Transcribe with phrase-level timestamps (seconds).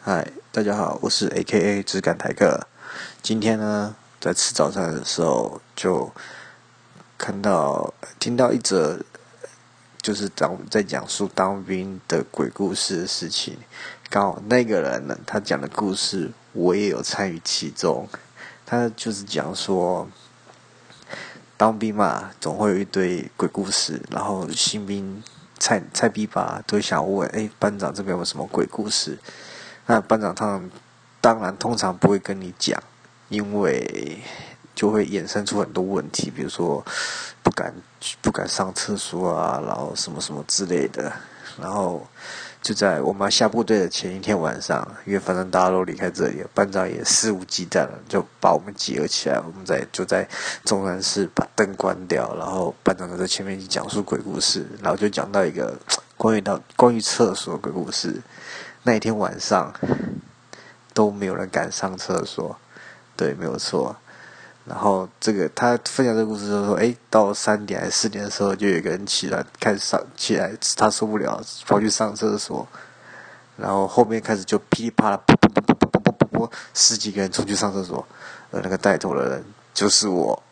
[0.00, 2.68] 嗨，大家好，我是 A.K.A 质感台客。
[3.20, 6.12] 今天呢，在吃早餐的时候，就
[7.18, 9.00] 看到听到一则，
[10.00, 13.58] 就是当在讲述当兵的鬼故事的事情。
[14.08, 18.08] 刚好那个人呢，他讲的故事，我也有参与其中。
[18.64, 20.08] 他就是讲说，
[21.56, 25.22] 当兵嘛，总会有一堆鬼故事，然后新兵
[25.58, 29.18] 菜菜逼吧都想问：哎，班长这边有什么鬼故事？
[29.90, 30.70] 那班长他们
[31.18, 32.78] 当然通常不会跟你讲，
[33.30, 34.20] 因为
[34.74, 36.84] 就会衍生出很多问题，比如说
[37.42, 37.74] 不敢
[38.20, 41.10] 不敢上厕所啊，然后什么什么之类的。
[41.58, 42.06] 然后
[42.60, 50.28] 就在我们下部队的前一天晚上，因为反正大家都离开这里，班长也肆无忌惮了，就把我们集合起来，我们在就在
[50.64, 55.74] 中山室把灯关掉，然后班长就在前面讲述鬼故事，然后就讲到一个
[56.18, 58.20] 关于到关于厕所的鬼故事。
[58.82, 59.72] 那一天晚上
[60.92, 62.58] 都没有人敢上厕所，
[63.16, 63.96] 对，没有错。
[64.66, 72.66] 然后这个他分享这个故事就说：“哎，到三点还是四点的时候，就有一个人起来开始上起来，他受不了，跑去上厕所。
[73.56, 78.06] 然后后面开始就噼里啪啦，噗噗噗噗噗噗噗噗，十几个人出去上厕所。
[78.50, 80.42] 而那个带头的人就是我。